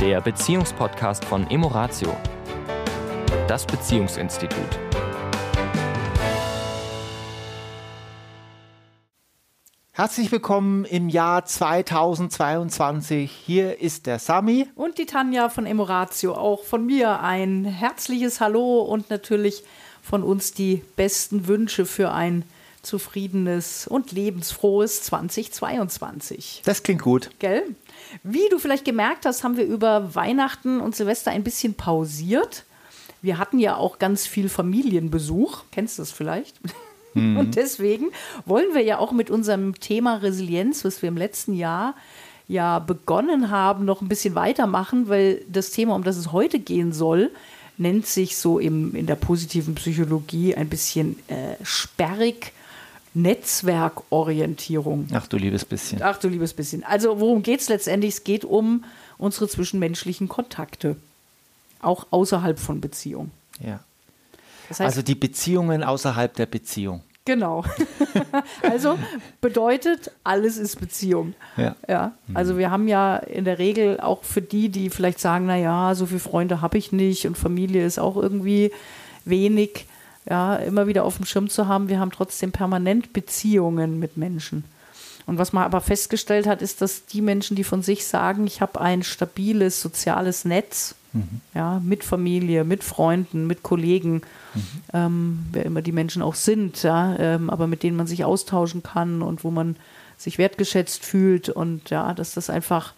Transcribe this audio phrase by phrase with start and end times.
[0.00, 2.16] der Beziehungspodcast von Emoratio,
[3.46, 4.78] das Beziehungsinstitut.
[9.92, 13.30] Herzlich willkommen im Jahr 2022.
[13.30, 14.68] Hier ist der Sami.
[14.74, 16.32] Und die Tanja von Emoratio.
[16.32, 19.64] Auch von mir ein herzliches Hallo und natürlich
[20.00, 22.44] von uns die besten Wünsche für ein
[22.82, 26.62] zufriedenes und lebensfrohes 2022.
[26.64, 27.30] Das klingt gut.
[27.38, 27.62] Gell?
[28.22, 32.64] Wie du vielleicht gemerkt hast, haben wir über Weihnachten und Silvester ein bisschen pausiert.
[33.22, 35.64] Wir hatten ja auch ganz viel Familienbesuch.
[35.70, 36.56] Kennst du das vielleicht?
[37.12, 37.38] Mhm.
[37.38, 38.10] Und deswegen
[38.46, 41.96] wollen wir ja auch mit unserem Thema Resilienz, was wir im letzten Jahr
[42.46, 46.92] ja begonnen haben, noch ein bisschen weitermachen, weil das Thema, um das es heute gehen
[46.92, 47.32] soll,
[47.78, 52.52] nennt sich so im, in der positiven Psychologie ein bisschen äh, sperrig
[53.14, 55.08] Netzwerkorientierung.
[55.12, 56.00] Ach du liebes bisschen.
[56.02, 56.84] Ach du liebes bisschen.
[56.84, 58.14] Also worum geht es letztendlich?
[58.14, 58.84] Es geht um
[59.18, 60.96] unsere zwischenmenschlichen Kontakte,
[61.82, 63.30] auch außerhalb von Beziehung.
[63.60, 63.80] Ja.
[64.68, 67.02] Das heißt, also die Beziehungen außerhalb der Beziehung.
[67.24, 67.64] Genau.
[68.62, 68.98] also
[69.40, 71.34] bedeutet, alles ist Beziehung.
[71.56, 71.76] Ja.
[71.88, 72.12] ja.
[72.32, 76.06] Also wir haben ja in der Regel auch für die, die vielleicht sagen, naja, so
[76.06, 78.72] viele Freunde habe ich nicht und Familie ist auch irgendwie
[79.24, 79.86] wenig,
[80.28, 84.64] ja, immer wieder auf dem Schirm zu haben, wir haben trotzdem permanent Beziehungen mit Menschen.
[85.26, 88.60] Und was man aber festgestellt hat, ist, dass die Menschen, die von sich sagen, ich
[88.60, 91.40] habe ein stabiles soziales Netz, mhm.
[91.54, 94.22] ja, mit Familie, mit Freunden, mit Kollegen,
[94.54, 94.62] mhm.
[94.92, 98.82] ähm, wer immer die Menschen auch sind, ja, ähm, aber mit denen man sich austauschen
[98.82, 99.76] kann und wo man
[100.16, 102.92] sich wertgeschätzt fühlt und ja, dass das einfach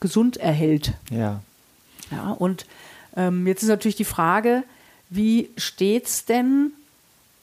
[0.00, 0.92] gesund erhält.
[1.10, 1.40] Ja.
[2.10, 2.66] Ja, und
[3.16, 4.62] ähm, jetzt ist natürlich die Frage,
[5.08, 6.72] wie steht es denn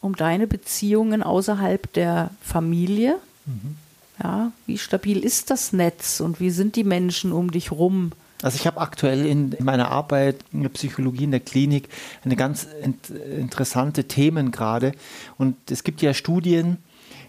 [0.02, 3.18] um deine Beziehungen außerhalb der Familie?
[3.46, 3.78] Mhm.
[4.22, 8.12] Ja, wie stabil ist das Netz und wie sind die Menschen um dich rum?
[8.42, 11.88] Also ich habe aktuell in meiner Arbeit in der Psychologie in der Klinik
[12.26, 12.68] eine ganz
[13.40, 14.92] interessante Themen gerade.
[15.38, 16.78] Und es gibt ja Studien,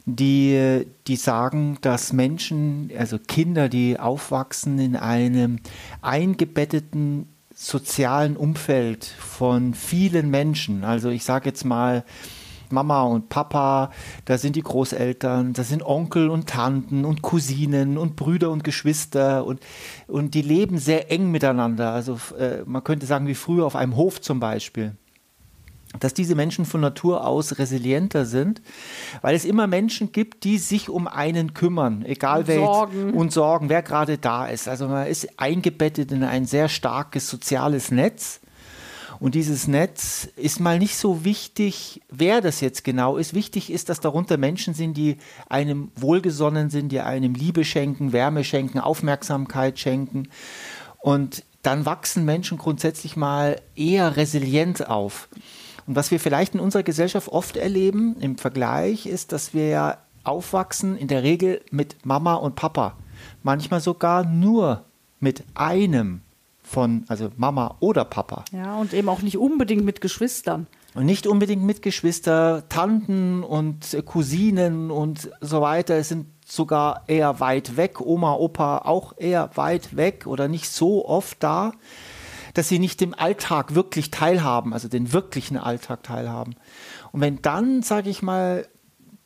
[0.07, 5.61] die, die sagen, dass Menschen, also Kinder, die aufwachsen in einem
[6.03, 10.85] eingebetteten sozialen Umfeld von vielen Menschen.
[10.85, 12.05] Also ich sage jetzt mal,
[12.71, 13.91] Mama und Papa,
[14.25, 19.47] da sind die Großeltern, da sind Onkel und Tanten und Cousinen und Brüder und Geschwister
[19.47, 19.61] und,
[20.09, 21.93] und die leben sehr eng miteinander.
[21.93, 24.97] Also äh, man könnte sagen, wie früher auf einem Hof zum Beispiel
[26.01, 28.63] dass diese Menschen von Natur aus resilienter sind,
[29.23, 33.15] weil es immer Menschen gibt, die sich um einen kümmern, egal und wer sorgen.
[33.15, 34.69] Und sorgen, wer gerade da ist.
[34.69, 38.41] Also man ist eingebettet in ein sehr starkes soziales Netz.
[39.21, 43.33] Und dieses Netz ist mal nicht so wichtig, wer das jetzt genau ist.
[43.33, 45.19] Wichtig ist, dass darunter Menschen sind, die
[45.49, 50.29] einem wohlgesonnen sind, die einem Liebe schenken, Wärme schenken, Aufmerksamkeit schenken.
[50.99, 55.29] Und dann wachsen Menschen grundsätzlich mal eher resilient auf.
[55.87, 59.99] Und was wir vielleicht in unserer Gesellschaft oft erleben im Vergleich ist, dass wir ja
[60.25, 62.97] aufwachsen in der Regel mit Mama und Papa.
[63.43, 64.85] Manchmal sogar nur
[65.21, 66.23] mit einem
[66.63, 68.45] von, also Mama oder Papa.
[68.53, 70.67] Ja, und eben auch nicht unbedingt mit Geschwistern.
[70.95, 75.97] Und nicht unbedingt mit Geschwister, Tanten und Cousinen und so weiter.
[75.97, 81.07] Es sind sogar eher weit weg, Oma, Opa auch eher weit weg oder nicht so
[81.07, 81.73] oft da
[82.55, 86.55] dass sie nicht dem Alltag wirklich teilhaben, also den wirklichen Alltag teilhaben.
[87.13, 88.67] Und wenn dann, sage ich mal,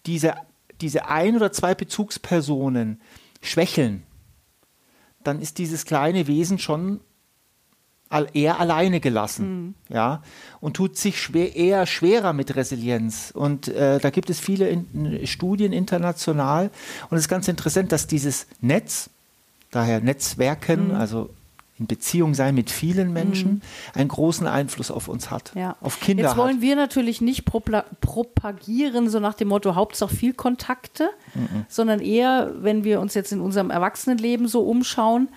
[0.07, 0.35] diese,
[0.81, 3.01] diese ein oder zwei Bezugspersonen
[3.43, 4.03] schwächeln,
[5.23, 7.01] dann ist dieses kleine Wesen schon
[8.33, 9.75] eher alleine gelassen, mhm.
[9.91, 10.23] ja,
[10.61, 13.31] und tut sich schwer, eher schwerer mit Resilienz.
[13.35, 16.71] Und äh, da gibt es viele in, Studien international.
[17.11, 19.11] Und es ist ganz interessant, dass dieses Netz,
[19.71, 20.95] daher Netzwerken, mhm.
[20.95, 21.29] also
[21.79, 23.61] in Beziehung sein mit vielen Menschen, mhm.
[23.95, 25.77] einen großen Einfluss auf uns hat, ja.
[25.81, 26.63] auf Kinder Jetzt wollen hat.
[26.63, 31.67] wir natürlich nicht propagieren, so nach dem Motto Hauptsache viel Kontakte, mhm.
[31.69, 35.29] sondern eher, wenn wir uns jetzt in unserem Erwachsenenleben so umschauen,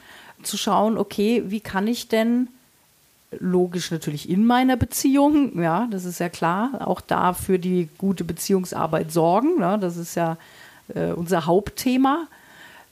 [0.42, 2.48] zu schauen, okay, wie kann ich denn
[3.40, 8.24] logisch natürlich in meiner Beziehung, ja, das ist ja klar, auch da für die gute
[8.24, 10.38] Beziehungsarbeit sorgen, ja, das ist ja
[10.94, 12.28] äh, unser Hauptthema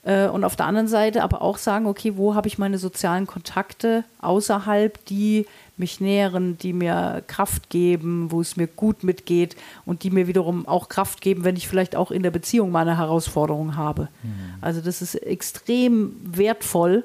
[0.02, 4.04] und auf der anderen Seite aber auch sagen, okay, wo habe ich meine sozialen Kontakte
[4.22, 10.10] außerhalb, die mich nähren, die mir Kraft geben, wo es mir gut mitgeht und die
[10.10, 14.08] mir wiederum auch Kraft geben, wenn ich vielleicht auch in der Beziehung meine Herausforderungen habe.
[14.22, 14.54] Mhm.
[14.60, 17.04] Also das ist extrem wertvoll,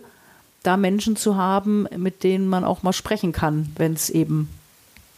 [0.63, 4.49] da Menschen zu haben, mit denen man auch mal sprechen kann, wenn es eben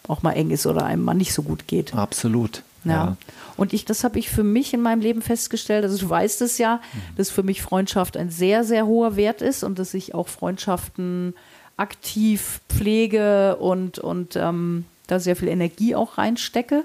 [0.07, 1.93] auch mal eng ist oder einem mal nicht so gut geht.
[1.93, 2.63] Absolut.
[2.89, 3.05] Ja.
[3.05, 3.17] ja.
[3.57, 5.83] Und ich, das habe ich für mich in meinem Leben festgestellt.
[5.83, 7.15] Also du weißt es ja, mhm.
[7.17, 11.33] dass für mich Freundschaft ein sehr, sehr hoher Wert ist und dass ich auch Freundschaften
[11.75, 16.83] aktiv pflege und, und ähm, da sehr viel Energie auch reinstecke.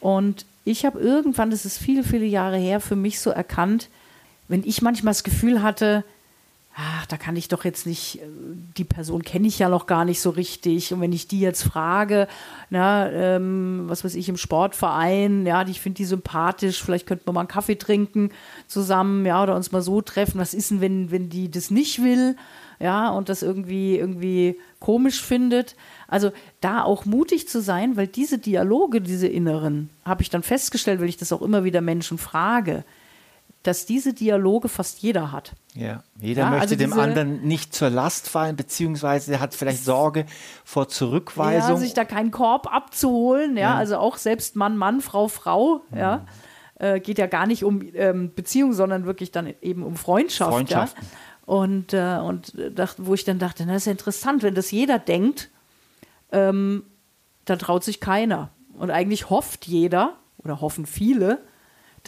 [0.00, 3.88] Und ich habe irgendwann, das ist viele, viele Jahre her, für mich so erkannt,
[4.48, 6.04] wenn ich manchmal das Gefühl hatte,
[6.80, 8.26] ach, da kann ich doch jetzt nicht, äh,
[8.76, 10.92] die Person kenne ich ja noch gar nicht so richtig.
[10.92, 12.28] Und wenn ich die jetzt frage,
[12.70, 17.32] na, ähm, was weiß ich, im Sportverein, ja, ich finde die sympathisch, vielleicht könnten wir
[17.32, 18.30] mal einen Kaffee trinken
[18.68, 20.38] zusammen, ja, oder uns mal so treffen.
[20.38, 22.36] Was ist denn, wenn, wenn die das nicht will,
[22.78, 25.74] ja, und das irgendwie, irgendwie komisch findet?
[26.06, 26.30] Also
[26.60, 31.08] da auch mutig zu sein, weil diese Dialoge, diese inneren, habe ich dann festgestellt, weil
[31.08, 32.84] ich das auch immer wieder Menschen frage
[33.68, 35.52] dass diese Dialoge fast jeder hat.
[35.74, 39.84] Ja, jeder ja, möchte also dem anderen nicht zur Last fallen, beziehungsweise er hat vielleicht
[39.84, 40.24] Sorge
[40.64, 41.74] vor Zurückweisung.
[41.74, 43.74] Ja, sich da keinen Korb abzuholen, ja, ja.
[43.74, 45.98] also auch selbst Mann, Mann, Frau, Frau, mhm.
[45.98, 46.24] ja.
[46.76, 50.50] Äh, geht ja gar nicht um ähm, Beziehung, sondern wirklich dann eben um Freundschaft.
[50.50, 51.04] Freundschaften.
[51.04, 51.54] Ja?
[51.54, 54.70] Und, äh, und dachte, wo ich dann dachte, na, das ist ja interessant, wenn das
[54.70, 55.50] jeder denkt,
[56.32, 56.84] ähm,
[57.44, 58.50] dann traut sich keiner.
[58.72, 61.42] Und eigentlich hofft jeder oder hoffen viele,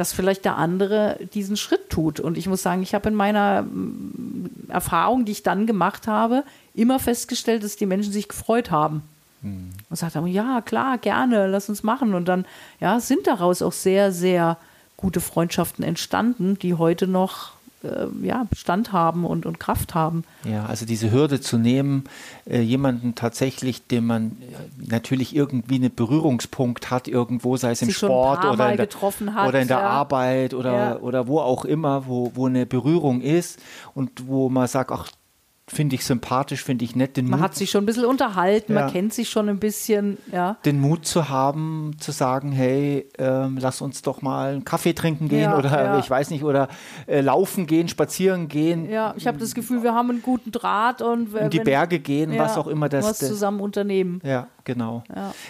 [0.01, 2.21] dass vielleicht der andere diesen Schritt tut.
[2.21, 6.43] Und ich muss sagen, ich habe in meiner mm, Erfahrung, die ich dann gemacht habe,
[6.75, 9.03] immer festgestellt, dass die Menschen sich gefreut haben.
[9.43, 9.73] Mhm.
[9.91, 12.15] Und sagt haben, ja, klar, gerne, lass uns machen.
[12.15, 12.47] Und dann
[12.81, 14.57] ja, sind daraus auch sehr, sehr
[14.97, 17.53] gute Freundschaften entstanden, die heute noch
[18.23, 20.25] ja, Bestand haben und, und Kraft haben.
[20.45, 22.05] Ja, also diese Hürde zu nehmen,
[22.45, 27.91] äh, jemanden tatsächlich, dem man äh, natürlich irgendwie einen Berührungspunkt hat, irgendwo, sei es im
[27.91, 29.89] Sport oder in, der, hat, oder in der ja.
[29.89, 30.97] Arbeit oder, ja.
[30.99, 33.59] oder wo auch immer, wo, wo eine Berührung ist
[33.95, 35.09] und wo man sagt, ach,
[35.73, 37.17] finde ich sympathisch, finde ich nett.
[37.17, 38.81] Den man Mut, hat sich schon ein bisschen unterhalten, ja.
[38.81, 40.57] man kennt sich schon ein bisschen, ja.
[40.65, 45.29] Den Mut zu haben, zu sagen, hey, ähm, lass uns doch mal einen Kaffee trinken
[45.29, 46.69] gehen ja, oder ich weiß nicht, oder
[47.07, 48.91] äh, laufen gehen, spazieren gehen.
[48.91, 52.37] Ja, ich habe das Gefühl, wir haben einen guten Draht und in die Berge gehen,
[52.37, 53.05] was auch immer das.
[53.05, 54.21] Was zusammen unternehmen.
[54.25, 55.03] Ja, genau.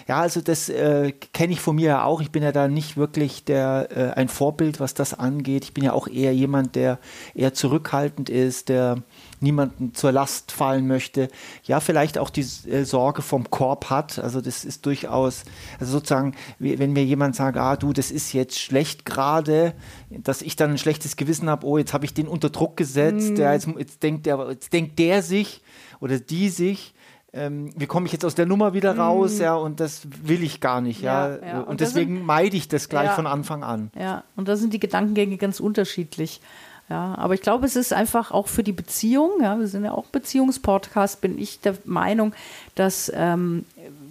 [0.09, 2.23] Ja, also das äh, kenne ich von mir ja auch.
[2.23, 5.65] Ich bin ja da nicht wirklich der äh, ein Vorbild, was das angeht.
[5.65, 6.99] Ich bin ja auch eher jemand, der
[7.35, 9.03] eher zurückhaltend ist, der
[9.41, 11.29] niemanden zur Last fallen möchte,
[11.65, 14.19] ja, vielleicht auch die äh, Sorge vom Korb hat.
[14.19, 15.45] Also das ist durchaus,
[15.79, 19.75] also sozusagen, wenn mir jemand sagt, ah du, das ist jetzt schlecht gerade,
[20.09, 23.33] dass ich dann ein schlechtes Gewissen habe, oh, jetzt habe ich den unter Druck gesetzt,
[23.33, 23.37] mm.
[23.37, 25.63] ja, jetzt, jetzt, denkt der, jetzt denkt der sich
[26.01, 26.95] oder die sich,
[27.33, 29.43] ähm, wie komme ich jetzt aus der Nummer wieder raus, mm.
[29.43, 31.29] ja, und das will ich gar nicht, ja.
[31.29, 31.59] ja, ja.
[31.61, 33.91] Und, und, deswegen sind, meide ich das gleich ja, von Anfang an.
[33.99, 36.41] Ja, und da sind die Gedankengänge ganz unterschiedlich.
[36.89, 39.93] Ja, aber ich glaube, es ist einfach auch für die Beziehung, ja, wir sind ja
[39.93, 42.35] auch Beziehungspodcast, bin ich der Meinung,
[42.75, 43.65] dass ähm,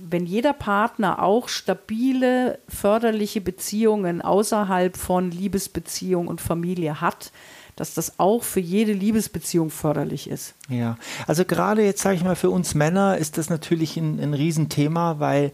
[0.10, 7.34] wenn jeder Partner auch stabile, förderliche Beziehungen außerhalb von Liebesbeziehung und Familie hat,
[7.80, 10.54] dass das auch für jede Liebesbeziehung förderlich ist.
[10.68, 10.98] Ja,
[11.28, 15.20] also gerade jetzt sage ich mal, für uns Männer ist das natürlich ein, ein Riesenthema,
[15.20, 15.52] weil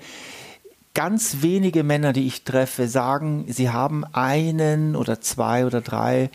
[0.96, 6.32] ganz wenige Männer, die ich treffe, sagen, sie haben einen oder zwei oder drei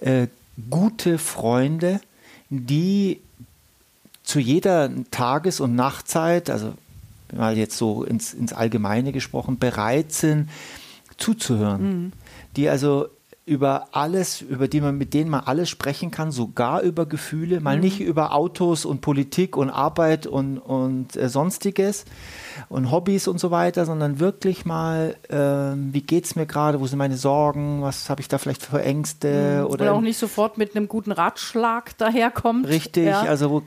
[0.00, 0.28] äh,
[0.70, 2.00] gute Freunde,
[2.48, 3.20] die
[4.22, 6.74] zu jeder Tages- und Nachtzeit, also
[7.34, 10.48] mal jetzt so ins, ins Allgemeine gesprochen, bereit sind
[11.18, 11.82] zuzuhören.
[11.82, 12.12] Mhm.
[12.56, 13.08] Die also
[13.48, 17.76] über alles, über die man, mit denen man alles sprechen kann, sogar über Gefühle, mal
[17.76, 17.82] mhm.
[17.82, 22.04] nicht über Autos und Politik und Arbeit und, und äh, sonstiges
[22.68, 25.36] und Hobbys und so weiter, sondern wirklich mal, äh,
[25.92, 28.82] wie geht es mir gerade, wo sind meine Sorgen, was habe ich da vielleicht für
[28.82, 29.60] Ängste?
[29.62, 29.66] Mhm.
[29.66, 32.68] Oder, oder, auch nicht sofort mit einem guten Ratschlag daherkommt.
[32.68, 33.22] Richtig, ja.
[33.22, 33.62] also wo,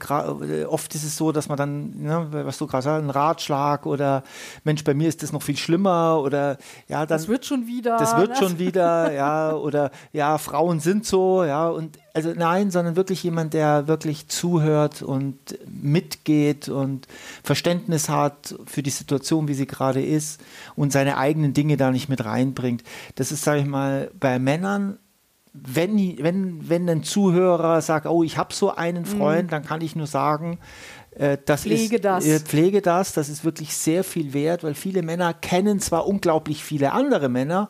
[0.68, 4.24] oft ist es so, dass man dann, ne, was du gerade sagst, ein Ratschlag oder
[4.64, 6.58] Mensch, bei mir ist das noch viel schlimmer oder
[6.88, 7.08] ja, dann.
[7.08, 7.98] Das wird schon wieder.
[7.98, 12.98] Das wird schon wieder, ja, oder ja, Frauen sind so, ja, und also nein, sondern
[12.98, 17.08] wirklich jemand, der wirklich zuhört und mitgeht und
[17.42, 20.42] Verständnis hat für die Situation, wie sie gerade ist
[20.76, 22.84] und seine eigenen Dinge da nicht mit reinbringt.
[23.16, 24.98] Das ist, sage ich mal, bei Männern
[25.54, 29.06] wenn, wenn, wenn ein Zuhörer sagt, oh, ich habe so einen mhm.
[29.18, 29.50] Freund, mhm.
[29.50, 30.60] dann kann ich nur sagen,
[31.12, 32.26] äh, das pflege ist, das.
[32.26, 36.64] Äh, pflege das, das ist wirklich sehr viel wert, weil viele Männer kennen zwar unglaublich
[36.64, 37.70] viele andere Männer,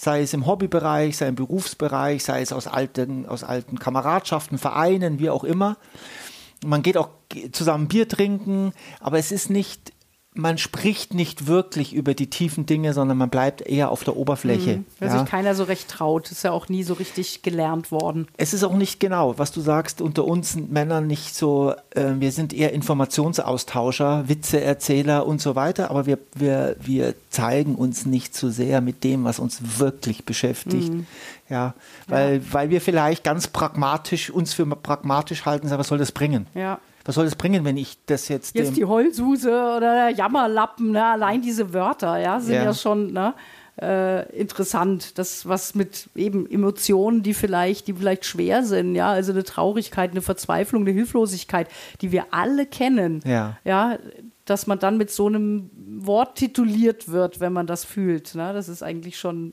[0.00, 5.18] sei es im Hobbybereich, sei im Berufsbereich, sei es aus alten, aus alten Kameradschaften, Vereinen,
[5.18, 5.76] wie auch immer.
[6.64, 7.10] Man geht auch
[7.52, 9.92] zusammen Bier trinken, aber es ist nicht
[10.32, 14.76] man spricht nicht wirklich über die tiefen Dinge, sondern man bleibt eher auf der Oberfläche.
[14.76, 15.18] Mhm, weil ja.
[15.18, 16.30] sich keiner so recht traut.
[16.30, 18.28] Ist ja auch nie so richtig gelernt worden.
[18.36, 22.30] Es ist auch nicht genau, was du sagst, unter uns Männern nicht so, äh, wir
[22.30, 28.50] sind eher Informationsaustauscher, Witzeerzähler und so weiter, aber wir, wir, wir zeigen uns nicht so
[28.50, 30.92] sehr mit dem, was uns wirklich beschäftigt.
[30.92, 31.06] Mhm.
[31.48, 31.74] Ja,
[32.06, 32.42] weil, ja.
[32.52, 36.46] weil wir vielleicht ganz pragmatisch uns für pragmatisch halten, sagen, was soll das bringen?
[36.54, 36.78] Ja.
[37.04, 38.54] Was soll das bringen, wenn ich das jetzt.
[38.54, 41.04] Jetzt die Heulsuse oder der Jammerlappen, ne?
[41.04, 42.74] allein diese Wörter, ja, sind ja, Ja.
[42.74, 43.34] schon ne,
[43.80, 45.18] äh, interessant.
[45.18, 50.10] Das, was mit eben Emotionen, die vielleicht, die vielleicht schwer sind, ja, also eine Traurigkeit,
[50.10, 51.68] eine Verzweiflung, eine Hilflosigkeit,
[52.02, 53.22] die wir alle kennen.
[53.24, 53.56] Ja.
[53.64, 53.98] Ja,
[54.44, 58.34] dass man dann mit so einem Wort tituliert wird, wenn man das fühlt.
[58.34, 58.52] Ne?
[58.52, 59.52] Das ist eigentlich schon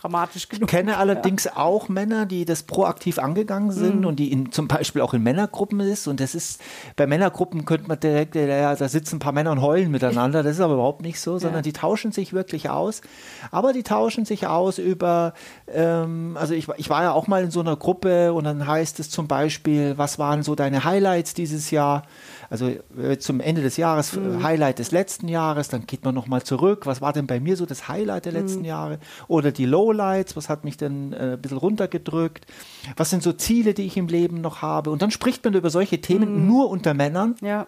[0.00, 0.62] dramatisch genug.
[0.64, 4.06] Ich kenne allerdings auch Männer, die das proaktiv angegangen sind Mhm.
[4.06, 6.06] und die in, zum Beispiel auch in Männergruppen ist.
[6.06, 6.60] Und das ist,
[6.96, 10.42] bei Männergruppen könnte man direkt, ja, ja, da sitzen ein paar Männer und heulen miteinander.
[10.42, 11.62] Das ist aber überhaupt nicht so, sondern Ja.
[11.62, 13.00] die tauschen sich wirklich aus.
[13.50, 15.34] Aber die tauschen sich aus über,
[15.72, 19.00] ähm, also ich, ich war ja auch mal in so einer Gruppe und dann heißt
[19.00, 22.02] es zum Beispiel, was waren so deine Highlights dieses Jahr?
[22.50, 24.40] Also äh, zum Ende des Jahres, Mhm.
[24.40, 26.86] äh, Highlight des letzten Jahres, dann geht man nochmal zurück.
[26.86, 28.38] Was war denn bei mir so das Highlight der Mhm.
[28.38, 28.98] letzten Jahre?
[29.28, 32.46] Oder die Lowlights, was hat mich denn äh, ein bisschen runtergedrückt?
[32.96, 34.90] Was sind so Ziele, die ich im Leben noch habe?
[34.90, 36.46] Und dann spricht man über solche Themen Mhm.
[36.46, 37.34] nur unter Männern.
[37.42, 37.66] Ja.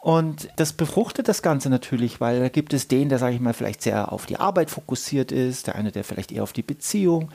[0.00, 3.52] Und das befruchtet das Ganze natürlich, weil da gibt es den, der, sage ich mal,
[3.52, 7.30] vielleicht sehr auf die Arbeit fokussiert ist, der eine, der vielleicht eher auf die Beziehung.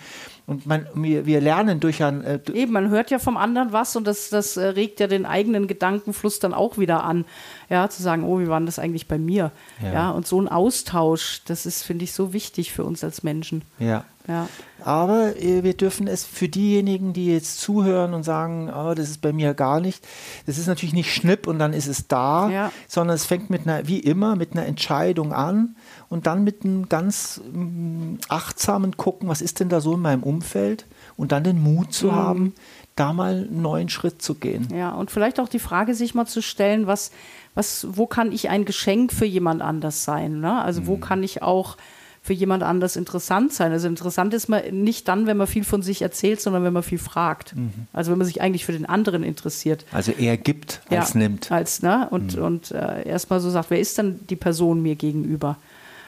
[0.47, 3.97] Und man, wir, wir lernen durch ein, äh, Eben, man hört ja vom anderen was
[3.97, 7.25] und das, das äh, regt ja den eigenen Gedankenfluss dann auch wieder an.
[7.69, 9.51] Ja, zu sagen, oh, wie war denn das eigentlich bei mir?
[9.81, 9.93] Ja.
[9.93, 13.63] Ja, und so ein Austausch, das ist, finde ich, so wichtig für uns als Menschen.
[13.77, 14.05] ja.
[14.27, 14.47] Ja.
[14.83, 19.21] Aber äh, wir dürfen es für diejenigen, die jetzt zuhören und sagen, oh, das ist
[19.21, 20.05] bei mir gar nicht,
[20.45, 22.71] das ist natürlich nicht Schnipp und dann ist es da, Ja.
[22.87, 25.75] sondern es fängt mit einer, wie immer, mit einer Entscheidung an
[26.09, 30.23] und dann mit einem ganz mm, achtsamen Gucken, was ist denn da so in meinem
[30.23, 32.53] Umfeld und dann den Mut zu haben,
[32.95, 34.67] da mal einen neuen Schritt zu gehen.
[34.73, 37.11] Ja, und vielleicht auch die Frage sich mal zu stellen, was,
[37.55, 40.39] was, wo kann ich ein Geschenk für jemand anders sein?
[40.41, 40.61] Ne?
[40.61, 41.77] Also wo kann ich auch
[42.23, 43.73] für jemand anders interessant sein?
[43.73, 46.81] Also interessant ist man nicht dann, wenn man viel von sich erzählt, sondern wenn man
[46.81, 47.53] viel fragt.
[47.91, 49.85] Also wenn man sich eigentlich für den anderen interessiert.
[49.91, 51.51] Also er gibt, als ja, nimmt.
[51.51, 52.07] Als, ne?
[52.11, 55.57] Und, und äh, erstmal so sagt, wer ist dann die Person mir gegenüber?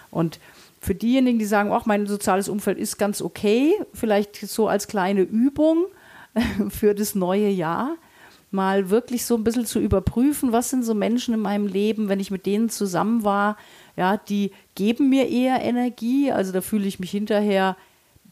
[0.10, 0.40] Und
[0.80, 5.22] für diejenigen, die sagen, ach, mein soziales Umfeld ist ganz okay, vielleicht so als kleine
[5.22, 5.86] Übung
[6.70, 7.98] für das neue Jahr,
[8.56, 12.20] mal wirklich so ein bisschen zu überprüfen, was sind so Menschen in meinem Leben, wenn
[12.20, 13.58] ich mit denen zusammen war,
[13.98, 17.78] ja, die geben mir eher Energie, also da fühle ich mich hinterher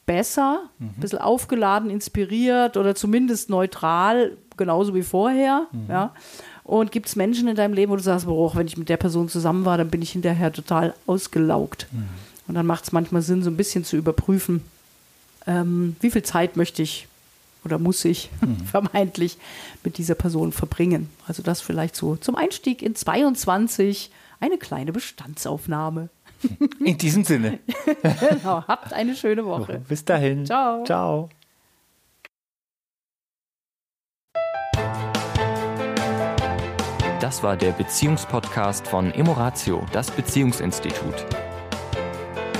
[0.06, 6.14] besser, ein bisschen aufgeladen, inspiriert oder zumindest neutral, genauso wie vorher, ja.
[6.64, 8.98] Und gibt es Menschen in deinem Leben, wo du sagst, boah, wenn ich mit der
[8.98, 11.88] Person zusammen war, dann bin ich hinterher total ausgelaugt.
[12.48, 14.64] Und dann macht es manchmal Sinn, so ein bisschen zu überprüfen,
[15.46, 17.08] ähm, wie viel Zeit möchte ich
[17.66, 18.30] oder muss ich
[18.72, 19.38] vermeintlich
[19.84, 21.10] mit dieser Person verbringen.
[21.28, 26.10] Also das vielleicht so zum Einstieg in 22 eine kleine Bestandsaufnahme.
[26.80, 27.60] In diesem Sinne.
[28.02, 29.82] Genau, habt eine schöne Woche.
[29.88, 30.46] Bis dahin.
[30.46, 30.84] Ciao.
[30.84, 31.30] Ciao.
[37.22, 41.26] Das war der Beziehungspodcast von Emoratio, das Beziehungsinstitut.